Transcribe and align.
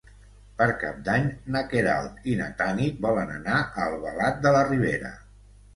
Per 0.61 0.67
Cap 0.83 1.03
d'Any 1.09 1.27
na 1.57 1.61
Queralt 1.75 2.27
i 2.33 2.41
na 2.41 2.49
Tanit 2.63 2.99
volen 3.09 3.37
anar 3.39 3.61
a 3.61 3.87
Albalat 3.91 4.45
de 4.49 4.57
la 4.59 4.69
Ribera. 4.75 5.19